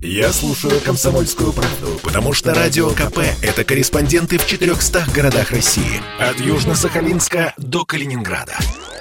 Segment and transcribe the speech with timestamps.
[0.00, 6.00] Я слушаю «Комсомольскую правду», потому что «Радио КП»— это корреспонденты в 400 городах России.
[6.20, 8.56] От Южно-Сахалинска до Калининграда.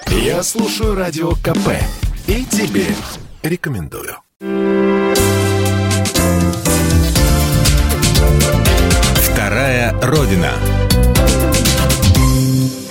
[0.07, 1.69] Я слушаю «Радио КП»
[2.25, 2.87] и тебе
[3.43, 4.17] рекомендую.
[9.21, 10.51] Вторая Родина.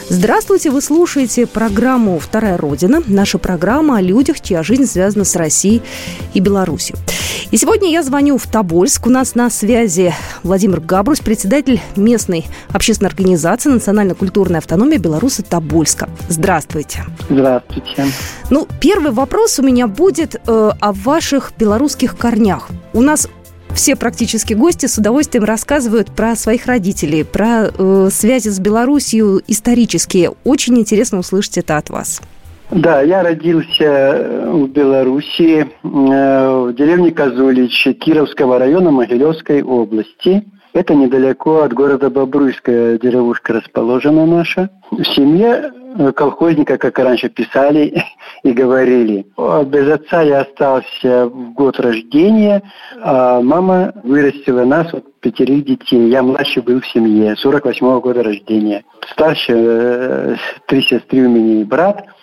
[0.09, 3.03] Здравствуйте, вы слушаете программу «Вторая Родина».
[3.09, 5.83] Наша программа о людях, чья жизнь связана с Россией
[6.35, 6.97] и Беларусью.
[7.53, 9.07] И сегодня я звоню в Тобольск.
[9.07, 16.09] У нас на связи Владимир Габрус, председатель местной общественной организации «Национально-культурная автономия Беларуси Тобольска».
[16.29, 17.05] Здравствуйте.
[17.31, 18.07] Здравствуйте.
[18.51, 22.69] Ну, первый вопрос у меня будет э, о ваших белорусских корнях.
[22.93, 23.29] У нас
[23.73, 30.33] все практически гости с удовольствием рассказывают про своих родителей, про э, связи с Белоруссией исторические.
[30.43, 32.21] Очень интересно услышать это от вас.
[32.71, 40.45] Да, я родился э, в Белоруссии, э, в деревне Козулич Кировского района Могилевской области.
[40.73, 44.69] Это недалеко от города Бобруйская деревушка расположена наша.
[44.91, 48.03] В семье э, колхозника, как раньше писали
[48.43, 49.27] и говорили.
[49.67, 52.63] Без отца я остался в год рождения,
[53.01, 56.09] а мама вырастила нас, вот пятерых детей.
[56.09, 58.83] Я младший был в семье, 48 -го года рождения.
[59.13, 60.37] Старше
[60.67, 62.05] три сестры у меня и брат–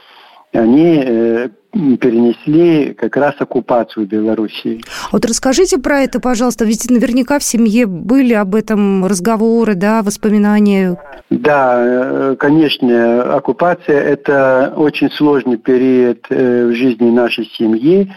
[0.54, 4.82] они э, перенесли как раз оккупацию Белоруссии.
[5.12, 10.98] Вот расскажите про это, пожалуйста, ведь наверняка в семье были об этом разговоры, да, воспоминания.
[11.30, 18.12] Да, э, конечно, оккупация– это очень сложный период э, в жизни нашей семьи.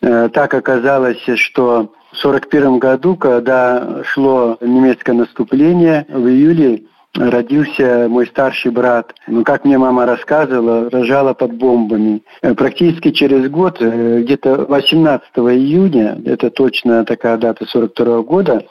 [0.00, 6.82] Так оказалось, что в 1941 году, когда шло немецкое наступление, в июле
[7.14, 9.14] родился мой старший брат.
[9.26, 12.22] Ну, как мне мама рассказывала, рожала под бомбами.
[12.42, 18.64] Э, практически через год, э, где-то 18 июня, это точно такая дата 42 -го года,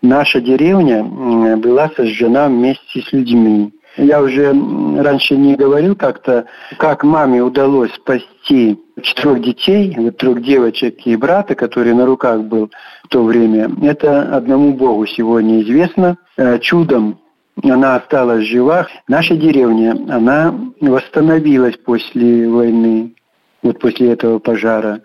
[0.00, 1.04] наша деревня
[1.56, 3.72] была сожжена вместе с людьми.
[3.98, 4.54] Я уже
[4.98, 6.46] раньше не говорил как-то,
[6.78, 12.70] как маме удалось спасти четырех детей, трех девочек и брата, который на руках был
[13.04, 13.70] в то время.
[13.82, 16.16] Это одному Богу сегодня известно.
[16.38, 17.18] Э, чудом
[17.62, 18.86] она осталась жива.
[19.08, 23.14] Наша деревня, она восстановилась после войны,
[23.62, 25.00] вот после этого пожара.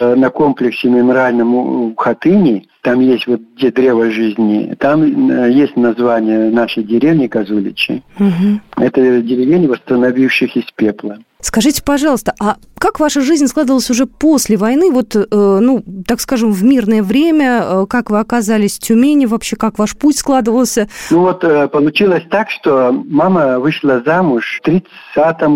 [0.00, 5.76] Э, на комплексе мемориальном в Хатыни, там есть вот где древо жизни, там э, есть
[5.76, 8.02] название нашей деревни Козуличи.
[8.18, 8.84] Угу.
[8.84, 11.18] Это деревень, восстановивших из пепла.
[11.42, 16.52] Скажите, пожалуйста, а как ваша жизнь складывалась уже после войны, вот, э, ну, так скажем,
[16.52, 17.62] в мирное время?
[17.64, 19.56] Э, как вы оказались в Тюмени вообще?
[19.56, 20.88] Как ваш путь складывался?
[21.10, 24.86] Ну вот э, получилось так, что мама вышла замуж в 30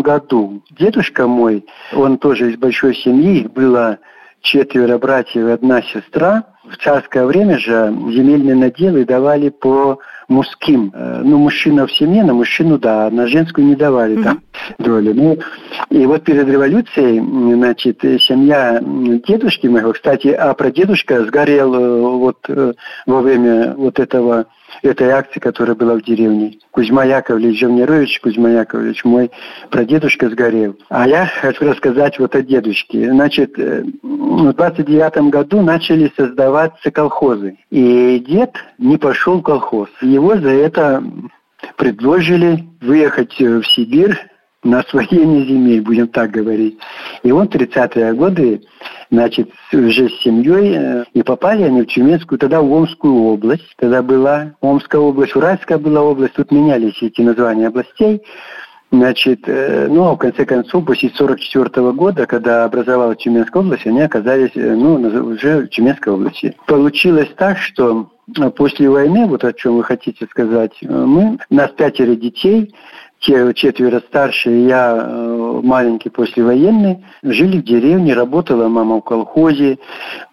[0.03, 0.61] году.
[0.77, 3.99] Дедушка мой, он тоже из большой семьи, было
[4.41, 6.45] четверо братьев и одна сестра.
[6.71, 10.93] В царское время же земельные наделы давали по мужским.
[10.95, 14.25] Э, ну, мужчина в семье, на мужчину, да, на женскую не давали mm-hmm.
[14.25, 14.43] там
[14.79, 15.13] доли.
[15.13, 15.39] Ну,
[15.91, 17.21] и вот перед революцией,
[17.55, 18.81] значит, семья
[19.27, 22.73] дедушки моего, кстати, а про дедушка сгорел э, вот э,
[23.07, 24.47] во время вот этого
[24.83, 26.59] этой акции, которая была в деревне.
[26.71, 29.31] Кузьма Яковлевич Жевнерович, Кузьма Яковлевич, мой
[29.71, 30.77] прадедушка сгорел.
[30.89, 33.11] А я хочу рассказать вот о дедушке.
[33.11, 36.13] Значит, в 29 году начали
[36.57, 37.59] создаваться колхозы.
[37.71, 39.89] И дед не пошел в колхоз.
[40.01, 41.03] Его за это
[41.77, 44.17] предложили выехать в Сибирь
[44.65, 46.79] на освоение земель, будем так говорить.
[47.23, 48.63] И он в 30-е годы,
[49.11, 54.03] значит, уже с семьей, э, и попали они в Тюменскую, тогда в Омскую область, тогда
[54.03, 58.23] была Омская область, Уральская была область, тут менялись эти названия областей.
[58.93, 64.53] Значит, э, ну, в конце концов, после 1944 года, когда образовалась Тюменская область, они оказались,
[64.55, 66.57] э, ну, уже в Тюменской области.
[66.67, 68.11] Получилось так, что
[68.57, 72.73] после войны, вот о чем вы хотите сказать, мы, нас пятеро детей,
[73.21, 79.79] те четверо старше, я э, маленький послевоенный, жили в деревне, работала мама в колхозе.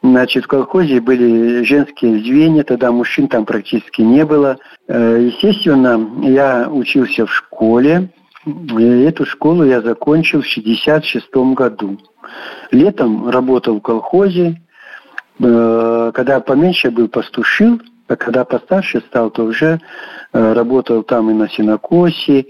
[0.01, 4.57] Значит, в колхозе были женские звенья, тогда мужчин там практически не было.
[4.87, 8.09] Э, естественно, я учился в школе.
[8.45, 11.97] И эту школу я закончил в 66 году.
[12.71, 14.61] Летом работал в колхозе.
[15.39, 17.81] Э, когда поменьше был, пастушил.
[18.07, 19.79] А когда постарше стал, то уже
[20.33, 22.47] работал там и на синокосе,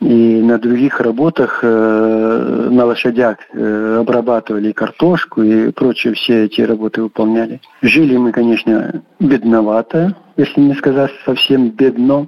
[0.00, 7.02] и на других работах э, на лошадях э, обрабатывали картошку и прочие все эти работы
[7.02, 7.60] выполняли.
[7.82, 12.26] Жили мы, конечно, бедновато, если не сказать совсем бедно.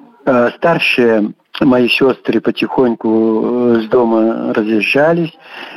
[0.57, 5.33] Старшие мои сестры потихоньку э, с дома разъезжались.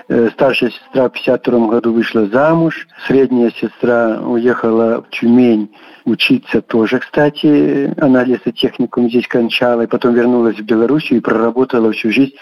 [0.07, 2.87] Э, старшая сестра в 52 году вышла замуж.
[3.07, 5.75] Средняя сестра уехала в Тюмень
[6.05, 7.93] учиться тоже, кстати.
[7.99, 9.81] Она лесотехникум здесь кончала.
[9.81, 12.35] И потом вернулась в Белоруссию и проработала всю жизнь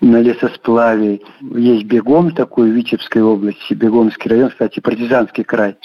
[0.00, 1.20] на лесосплаве.
[1.40, 5.76] Есть Бегом такой в Витебской области, Бегомский район, кстати, партизанский край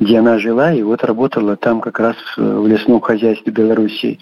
[0.00, 4.18] где она жила, и вот работала там как раз в лесном хозяйстве Белоруссии.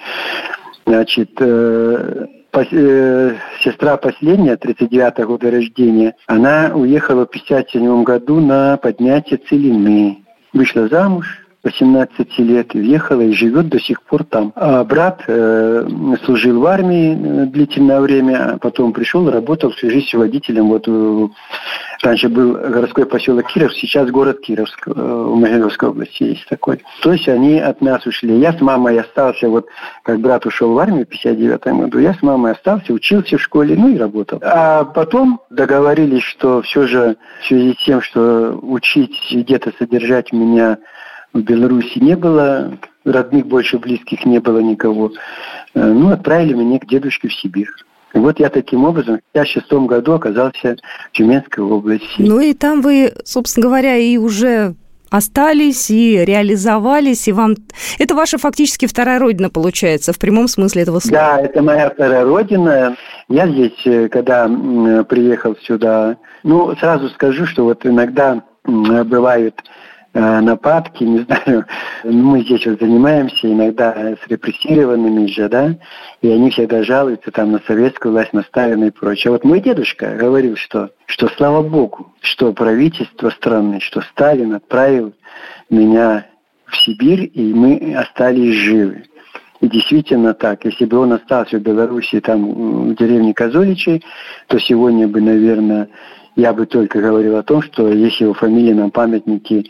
[0.86, 9.38] Значит, э, э, сестра последняя, 39-го года рождения, она уехала в 57 году на поднятие
[9.38, 10.24] Целины.
[10.52, 14.52] Вышла замуж, 18 лет, въехала и живет до сих пор там.
[14.56, 15.86] А брат э,
[16.24, 20.68] служил в армии э, длительное время, а потом пришел, работал всю жизнь водителем.
[20.68, 21.28] Вот э,
[22.02, 26.82] раньше был городской поселок Киров, сейчас город Кировск э, в Могилевской области есть такой.
[27.02, 28.38] То есть они от нас ушли.
[28.38, 29.66] Я с мамой остался, вот
[30.02, 33.76] как брат ушел в армию в 59 году, я с мамой остался, учился в школе,
[33.76, 34.38] ну и работал.
[34.42, 40.78] А потом договорились, что все же в связи с тем, что учить где-то содержать меня
[41.32, 45.12] в Беларуси не было, родных больше близких не было никого.
[45.74, 47.68] Э, ну, отправили меня к дедушке в Сибирь.
[48.12, 50.76] И вот я таким образом в 1956 году оказался
[51.08, 52.06] в Тюменской области.
[52.18, 54.74] Ну и там вы, собственно говоря, и уже
[55.10, 57.54] остались и реализовались, и вам...
[57.98, 61.16] Это ваша фактически вторая родина, получается, в прямом смысле этого слова.
[61.16, 62.96] Да, это моя вторая родина.
[63.28, 64.48] Я здесь, э, когда
[65.08, 69.54] приехал сюда, ну, сразу скажу, что вот иногда бывают
[70.12, 71.66] нападки, не знаю,
[72.04, 75.76] мы здесь вот занимаемся иногда с репрессированными же, да,
[76.20, 79.30] и они всегда жалуются там на советскую власть, на Сталина и прочее.
[79.30, 85.12] Вот мой дедушка говорил, что, что слава Богу, что правительство страны, что Сталин отправил
[85.68, 86.26] меня
[86.66, 89.04] в Сибирь, и мы остались живы.
[89.60, 90.64] И действительно так.
[90.64, 94.02] Если бы он остался в Беларуси, там, в деревне Козоличей,
[94.46, 95.88] то сегодня бы, наверное,
[96.40, 99.64] я бы только говорил о том, что есть его фамилия на памятнике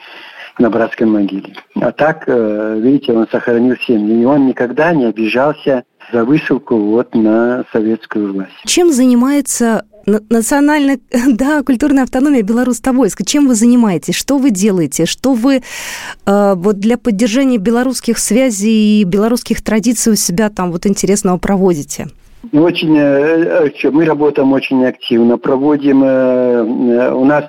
[0.58, 1.54] на братской могиле.
[1.76, 4.20] А так, э, видите, он сохранил семью.
[4.20, 8.52] И он никогда не обижался за высылку вот на советскую власть.
[8.66, 13.24] Чем занимается национальная, да, культурная автономия Беларусь-Тобольска.
[13.24, 14.14] Чем вы занимаетесь?
[14.14, 15.06] Что вы делаете?
[15.06, 15.62] Что вы
[16.26, 22.08] э, вот для поддержания белорусских связей и белорусских традиций у себя там вот интересного проводите?
[22.52, 27.44] Очень, э, э, мы работаем очень активно, проводим, э, у нас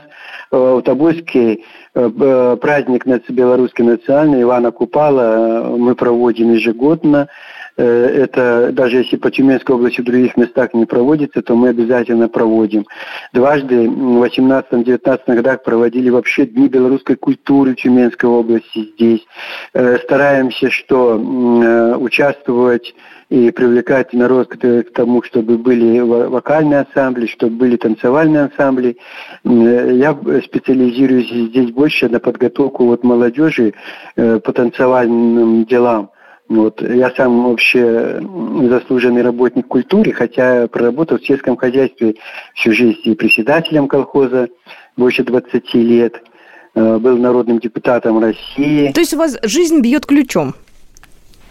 [0.51, 1.59] в Тобольске
[1.93, 7.29] праздник белорусский национальный Ивана Купала мы проводим ежегодно.
[7.83, 12.85] Это даже если по Тюменской области в других местах не проводится, то мы обязательно проводим.
[13.33, 19.25] Дважды в 18-19 годах проводили вообще Дни белорусской культуры Тюменской области здесь.
[19.73, 21.15] Стараемся, что
[21.99, 22.93] участвовать
[23.31, 28.97] и привлекать народ к тому, чтобы были вокальные ансамбли, чтобы были танцевальные ансамбли.
[29.45, 33.73] Я специализируюсь здесь больше на подготовку вот молодежи
[34.17, 36.11] э, по танцевальным делам.
[36.51, 36.81] Вот.
[36.81, 38.21] Я сам вообще
[38.69, 42.15] заслуженный работник культуры, хотя проработал в сельском хозяйстве
[42.55, 44.49] всю жизнь и председателем колхоза
[44.97, 46.21] больше 20 лет,
[46.75, 48.91] э, был народным депутатом России.
[48.91, 50.53] То есть у вас жизнь бьет ключом?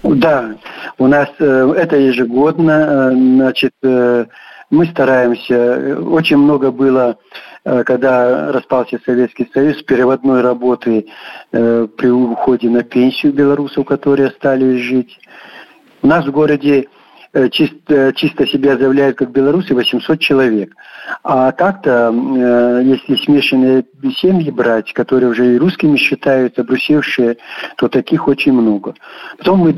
[0.02, 0.56] Да,
[0.98, 4.26] у нас э, это ежегодно, э, значит, э,
[4.68, 5.98] мы стараемся.
[5.98, 7.16] Очень много было,
[7.84, 11.06] когда распался Советский Союз, переводной работы
[11.52, 15.18] э, при уходе на пенсию белорусов, которые остались жить.
[16.02, 16.99] У нас в городе Э,
[17.52, 20.74] чисто, чисто себя заявляют как белорусы 800 человек.
[21.22, 23.84] А так-то, э, если смешанные
[24.16, 27.36] семьи брать, которые уже и русскими считаются, брусевшие,
[27.76, 28.94] то таких очень много.
[29.38, 29.72] Потом мы,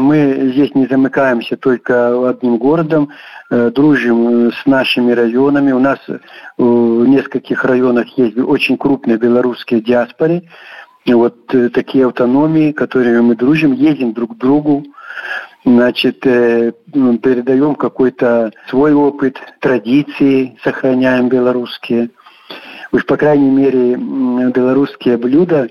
[0.00, 3.10] мы здесь не замыкаемся только одним городом,
[3.50, 5.70] э, дружим с нашими районами.
[5.70, 5.98] У нас
[6.56, 10.42] в нескольких районах есть очень крупные белорусские диаспоры.
[11.06, 14.84] Вот такие автономии, которыми мы дружим, ездим друг к другу
[15.64, 22.10] значит, э, ну, передаем какой-то свой опыт, традиции сохраняем белорусские.
[22.92, 25.68] Уж, по крайней мере, белорусские блюда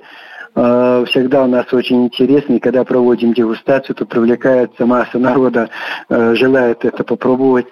[0.56, 2.60] э, всегда у нас очень интересны.
[2.60, 5.70] когда проводим дегустацию, то привлекается масса народа,
[6.08, 7.68] э, желает это попробовать.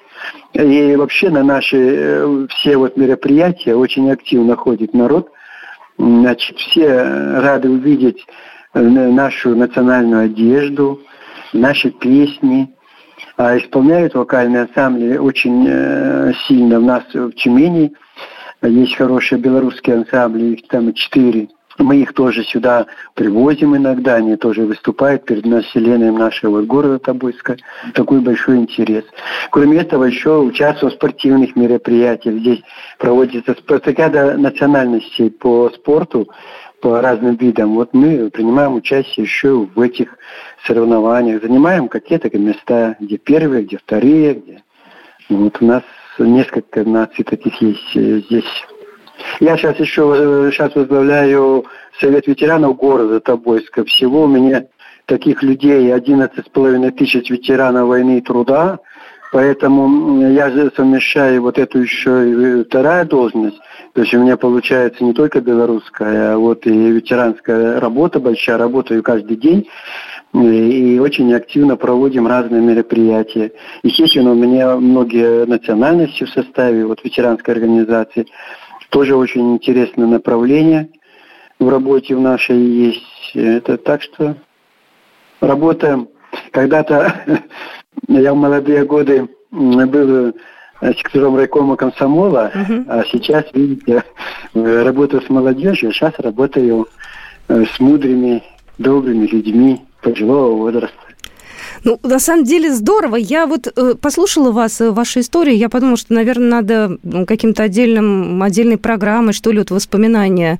[0.53, 5.29] И вообще на наши все вот мероприятия очень активно ходит народ.
[5.97, 7.01] Значит, все
[7.39, 8.25] рады увидеть
[8.73, 11.01] нашу национальную одежду,
[11.57, 12.73] наши песни.
[13.35, 16.79] А исполняют вокальные ансамбли очень э, сильно.
[16.79, 17.93] У нас в Тюмени
[18.63, 21.49] есть хорошие белорусские ансамбли, их там четыре.
[21.77, 27.57] Мы их тоже сюда привозим иногда, они тоже выступают перед населением нашего города Тобольска.
[27.93, 29.03] Такой большой интерес.
[29.51, 32.39] Кроме этого, еще участвую в спортивных мероприятиях.
[32.39, 32.61] Здесь
[32.97, 36.27] проводится спартакиада национальностей по спорту,
[36.81, 37.75] по разным видам.
[37.75, 40.17] Вот мы принимаем участие еще в этих
[40.65, 44.63] соревнованиях, занимаем какие-то места, где первые, где вторые, где...
[45.29, 45.83] Вот у нас
[46.19, 48.65] несколько наций таких есть э, здесь.
[49.39, 51.65] Я сейчас еще сейчас э, возглавляю
[51.99, 53.83] Совет ветеранов города Тобольска.
[53.83, 54.65] Всего у меня
[55.05, 58.79] таких людей 11,5 тысяч ветеранов войны и труда.
[59.31, 63.59] Поэтому я совмещаю вот эту еще и вторая должность.
[63.93, 68.57] То есть у меня получается не только белорусская, а вот и ветеранская работа большая.
[68.57, 69.67] Работаю каждый день
[70.33, 73.51] и очень активно проводим разные мероприятия.
[73.83, 78.27] Естественно, у меня многие национальности в составе вот ветеранской организации.
[78.89, 80.89] Тоже очень интересное направление
[81.59, 83.31] в работе в нашей есть.
[83.33, 84.37] Это так что
[85.41, 86.07] работа
[86.51, 87.13] когда-то
[88.07, 90.33] я в молодые годы был
[90.81, 92.85] секретарем райкома комсомола, uh-huh.
[92.87, 94.03] а сейчас, видите,
[94.53, 96.87] работаю с молодежью, сейчас работаю
[97.47, 98.43] э, с мудрыми,
[98.77, 101.06] добрыми людьми пожилого возраста.
[101.87, 103.15] Ну, на самом деле здорово.
[103.15, 108.43] Я вот э, послушала вас, э, вашу историю, я подумала, что, наверное, надо каким-то отдельным,
[108.43, 110.59] отдельной программой, что ли, вот воспоминания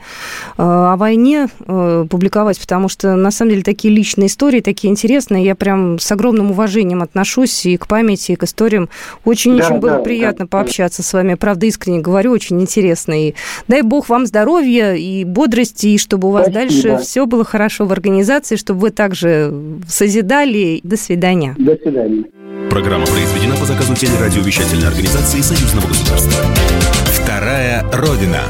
[0.58, 5.44] э, о войне э, публиковать, потому что, на самом деле, такие личные истории, такие интересные.
[5.44, 8.88] Я прям с огромным уважением отношусь и к памяти, и к историям.
[9.26, 11.34] Очень-очень да, было да, приятно да, пообщаться с вами.
[11.34, 13.28] Правда, искренне говорю, очень интересно.
[13.28, 13.34] И
[13.68, 16.62] дай бог вам здоровья и бодрости, и чтобы у вас Спасибо.
[16.62, 19.54] дальше все было хорошо в организации, чтобы вы также
[19.90, 20.80] созидали.
[20.86, 21.56] До свидания.
[21.58, 22.26] До свидания.
[22.70, 26.44] Программа произведена по заказу телерадиовещательной организации Союзного государства.
[27.08, 28.42] Вторая Родина.